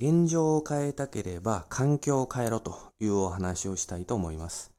[0.00, 4.72] 現状を変えたければ環境を変えろというお話をしたいと思います。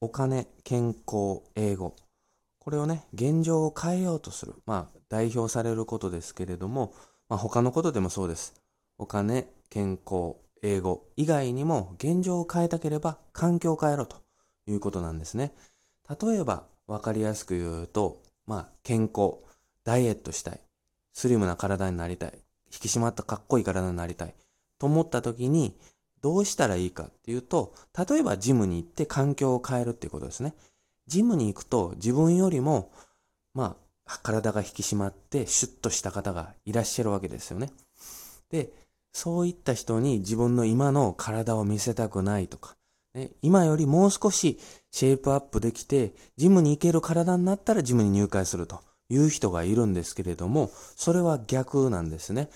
[0.00, 1.94] お金、健康、英語。
[2.58, 4.54] これをね、現状を変えようとする。
[4.64, 6.94] まあ、代表されることですけれども、
[7.28, 8.54] まあ、他のことでもそうです。
[8.96, 14.22] お金、健康、英語以外にも現状を変えたければ環境を変えろと
[14.66, 15.52] いうことなんですね。
[16.08, 19.34] 例えば、わかりやすく言うと、まあ、健康、
[19.84, 20.60] ダイエットしたい、
[21.12, 22.38] スリムな体になりたい、
[22.72, 24.34] 引き締まったかっこいい体になりたい
[24.78, 25.76] と思った時に
[26.20, 27.74] どうしたらいいかっていうと、
[28.08, 30.54] 例えばジムに行って環境を変えるっていうことですね。
[31.06, 32.92] ジムに行くと自分よりも、
[33.54, 37.70] まあ、体が引き締まってシュッとした方がいらっしゃるわけですよね。
[38.50, 38.70] で、
[39.12, 42.76] そういった人に自分の今の体を見せたくないとか、
[43.14, 44.58] ね、今よりもう少し
[44.90, 52.48] シェイプアップできて、ジムに行ける体になったらジムに入会するという人がいるんですけれども、それは逆なんですね。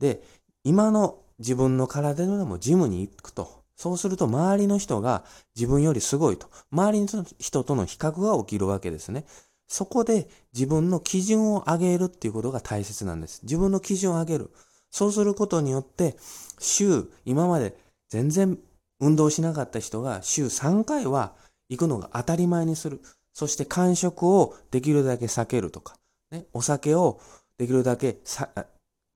[0.00, 0.22] で、
[0.64, 3.62] 今の自分の体でもジムに行くと。
[3.76, 6.48] そうすると周りの人が自分よりすごいと。
[6.72, 9.24] 周りの人との比較が起きるわけですね。
[9.68, 13.40] そこで自分の基準を上げるっていうことが大切なんです。
[13.44, 14.50] 自分の基準を上げる。
[14.90, 16.16] そうすることによって、
[16.58, 17.76] 週、今まで
[18.08, 18.58] 全然
[18.98, 21.34] 運動しなかった人が週3回は
[21.68, 23.00] 行くのが当たり前にする。
[23.38, 25.94] そして間食をできるだけ避けるとか、
[26.32, 27.20] ね、お酒を
[27.56, 28.18] できるだけ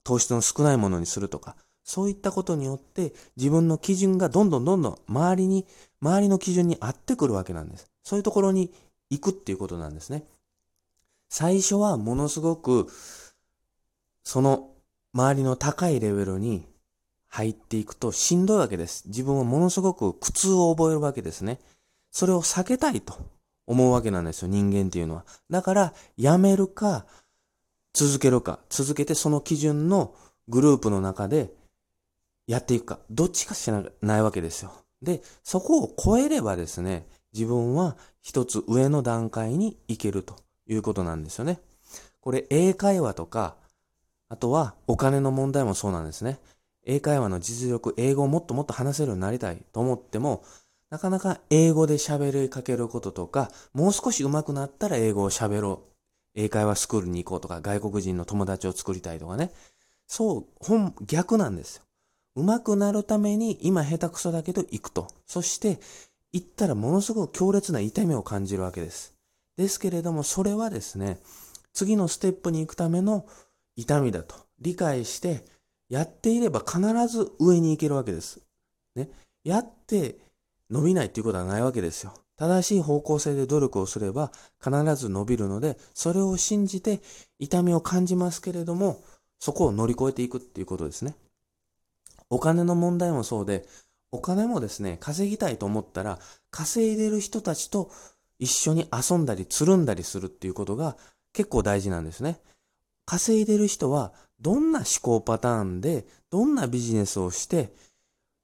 [0.04, 5.66] 糖質の少ないものにするとか、そういったことによって自分の基準がどんどんどんどん周りに、
[6.00, 7.90] 周りの基準に合ってくるわけなんです。
[8.04, 8.72] そういうところに
[9.10, 10.22] 行くっていうことなんですね。
[11.28, 12.86] 最初はものすごく、
[14.22, 14.70] その
[15.14, 16.64] 周りの高いレベルに
[17.26, 19.02] 入っていくとしんどいわけです。
[19.08, 21.58] 自分はものすごく苦痛を覚えるわけですね。
[22.12, 23.16] それを避けたいと
[23.72, 25.24] 思うわけなんですよ、人間っていうのは。
[25.50, 27.06] だから、やめるか、
[27.92, 30.14] 続けるか、続けてその基準の
[30.48, 31.52] グループの中で
[32.46, 34.72] やっていくか、どっちかしかないわけですよ。
[35.02, 41.60] で、そこを超えればですね、自分は一つ上の段階に行けるということなんですよね。
[42.20, 43.56] これ、英会話とか、
[44.28, 46.38] あとはお金の問題もそうなんですね。
[46.84, 50.44] 英会話の実力、英語をもっともっと話せるようになりたいと思っても、
[50.92, 55.92] なかなか英語で喋りかけることとか、もう少し上手くなったら英語を喋ろう。
[56.34, 59.52] 英会話スクールに行こうとか、外国人の友達を作りたいとかね。
[60.06, 61.82] そう、本、逆なんですよ。
[62.36, 65.08] 上手くなるために今下手くそだけど行くと。
[65.24, 65.80] そして
[66.30, 69.14] 行ったらものすごく強烈な痛みを感じるわけです。
[69.56, 71.20] ですけれどもそれはですね、
[71.72, 73.24] 次のステップに行くための
[73.76, 75.42] 痛みだと理解して
[75.88, 78.42] やっていれば必ず上に行けるわけです。
[78.94, 79.08] ね。
[79.42, 80.18] やって
[80.72, 82.14] 伸びないっていうことはないわけですよ。
[82.36, 87.00] 正しい方向性で努力をすれば必ず伸びるので、それを信じて
[87.38, 89.00] 痛みを感じますけれども、
[89.38, 91.14] そこを乗り越えていくっていうことですね。
[92.30, 93.68] お金の問題もそうで、
[94.10, 96.18] お金もですね、稼ぎたいと思ったら、
[96.50, 97.90] 稼いでる人たちと
[98.38, 100.96] 一緒に遊んだり、つるんだりするっていうことが
[101.34, 102.40] 結構大事なんですね。
[103.04, 107.74] 稼いでる人は、どんな思考パターンで、どんなビジネスをして、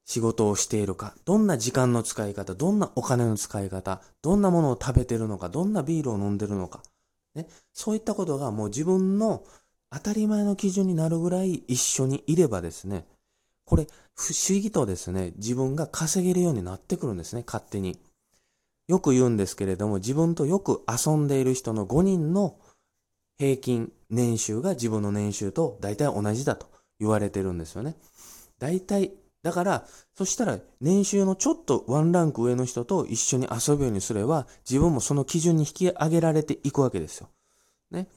[0.08, 6.82] 仕事をしているか、どんな時間の使い方、どんなお金の使い方、どんなものを食べてるのか、どんなビールを飲んでるのか、
[7.34, 9.44] ね、そういったことがもう自分の
[9.90, 13.06] 当たり前の基準になるぐらい一緒にいればですね、
[13.66, 17.98] これ、不思議とですね、自分が稼げるようになってくるんですね、勝手に。
[18.88, 22.56] よく言うんですけれども、自分とよく遊んでいる人の5人の
[23.36, 27.94] 平均年収が自分の年収と大体同じだと言われてるんですよね。
[28.58, 37.28] 大体、だから、そしたら年収のちょっとワンランク上の人と一緒に遊ぶようにすれば、自分もその基準に引き上げられていくわけですよ。
[37.90, 38.08] ね。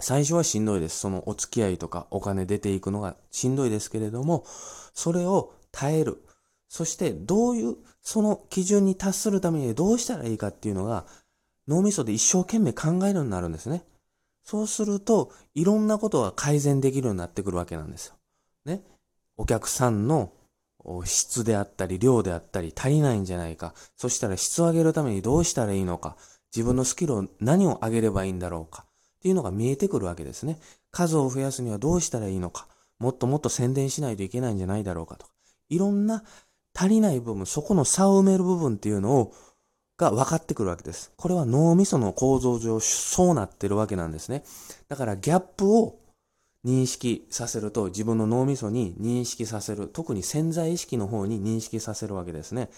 [0.00, 0.98] 最初はしんどいです。
[0.98, 4.44] そのお付き合いとかお金出ていくのがしんどいですけれども、
[4.92, 6.22] それを耐える。
[6.68, 11.06] そしてどういう、その基準に達するためにどうしたらいいかっていうのが、
[11.68, 13.84] 脳みそで一生懸命考えるようになるんですね。
[14.42, 18.14] そうすると、いろんなことが改善できるようになってくるわけなんですよ。
[18.66, 18.82] ね。
[19.36, 20.32] お客さんの
[21.04, 23.74] 質であったり、量であったり足りないんじゃないか。
[23.96, 26.16] そしたら質を上げるためにどうしたらいいのか。
[26.54, 28.84] 自分のスキルを何を上げればいいんだろうか。
[28.86, 30.58] っていうのが見えてくるわけですね。
[30.90, 32.68] 数を増やすにはどうしたらいいのか。
[32.98, 35.32] もっともっと宣伝しないといけないんじゃないだろうかとか。
[35.68, 36.22] いろんな
[36.74, 39.32] 足りない部分、そこの差を埋める部分っていうのを、
[39.96, 41.12] が分かってくるわけです。
[41.16, 44.44] これは脳みその構造上、そうなってるわけなんですね。
[44.88, 45.98] だからギャップを
[46.64, 49.88] 認識させると、自分の脳みそに認識させる。
[49.88, 52.70] 特に潜在意識の方に認識させるわけですね。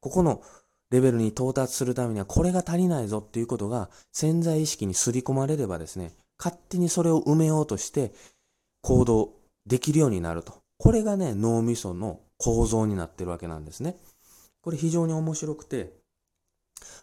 [0.00, 0.42] ここの
[0.90, 8.12] レベルに到達するためにはこれが足りないぞっていうことが潜在意識に刷り込まれればですね、勝手にそれを埋めようとして
[8.82, 9.32] 行動
[9.66, 13.96] できるようになるとこれがね、脳みその構造になってるわけなんですね。
[14.60, 15.92] これ非常に面白くて、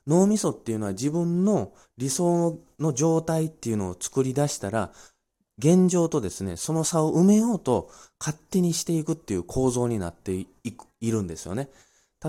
[0.05, 4.93] 脳みそっていうのは自分の理想の状態っていうのを作り出したら、
[5.57, 10.47] 現状とですね、その差を埋めようと勝手にしていくっていう構造になってい
[10.99, 11.69] いるんですよね。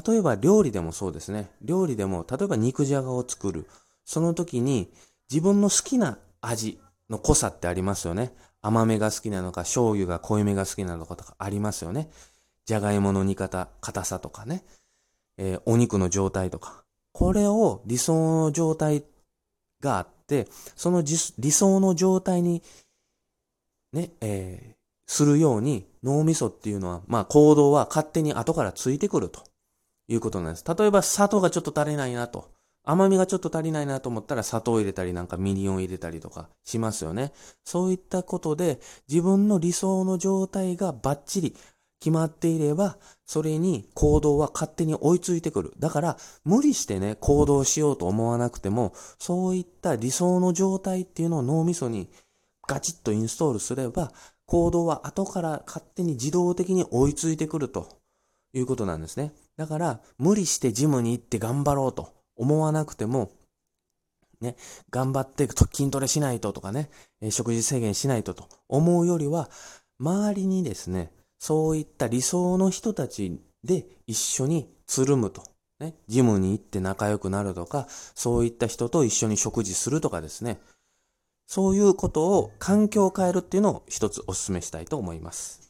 [0.06, 1.50] 例えば料理でもそうですね。
[1.62, 3.66] 料理でも、例えば肉じゃがを作る。
[4.04, 4.92] その時に
[5.30, 6.78] 自分の好きな味
[7.08, 8.34] の濃さってありますよね。
[8.60, 12.10] 甘めが好きなのか、醤油が濃いめが好きなのかとかありますよね。
[12.66, 14.64] じゃがいもの煮方、硬さとかね。
[15.36, 16.84] えー、お肉の状態とか。
[17.12, 19.04] これを理想の状態
[19.80, 22.62] があって、その理想の状態に
[23.94, 24.74] ね、えー、
[25.06, 29.42] するように脳みそっていうのは、まあ行動は勝手に後からついてくると
[30.08, 30.64] いうことなんです。
[30.66, 32.52] 例えば砂糖がちょっと足りないなと。
[32.86, 37.32] 甘みがちょっと足りないなと思ったら砂糖を入れたりなんかみりんを入れたりとかしますよね。
[37.64, 41.56] そういったことで自分の理想の状態がバッチリ
[42.04, 45.72] 決まっていれば、それに行動は勝手に追いついてくる。
[45.78, 52.10] だから、無理してね、行動しようと思わなくても、そういった理想の状態っていうのを脳みそに
[52.66, 54.12] ガチッとインストールすれば、
[54.46, 57.88] 行動は後から勝手に自動的に追いついてくると
[58.52, 59.32] いうことなんですね。
[59.56, 63.30] だから、無理してジムに行って頑張ろうと思わなくても、
[64.40, 64.56] ね、
[64.90, 66.90] 頑張って筋トレしないととかね、
[67.30, 69.50] 食事制限しないとと思うよりは、
[69.98, 75.42] 周りにですね、そういった理想の人たちで一緒につるむと。
[75.80, 80.60] ね、ジムに行って仲良くなるとか、そういった人と一緒に食事するとかですね、
[81.46, 85.63] そういうことを環境を変えるっていうのを一つお勧めしたいと思います。